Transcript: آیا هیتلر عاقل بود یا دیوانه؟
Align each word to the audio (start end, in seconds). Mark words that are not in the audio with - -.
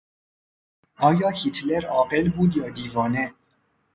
آیا 0.95 1.29
هیتلر 1.29 1.85
عاقل 1.85 2.29
بود 2.29 2.57
یا 2.57 2.69
دیوانه؟ 2.69 3.33